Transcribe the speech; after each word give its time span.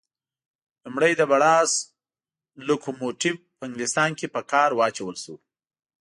لومړی 0.83 1.11
د 1.17 1.21
بړاس 1.31 1.71
لکوموټیف 2.67 3.37
په 3.57 3.63
انګلیستان 3.67 4.09
کې 4.19 4.27
په 4.33 4.41
کار 4.51 4.69
واچول 4.75 5.15
شو. 5.23 5.35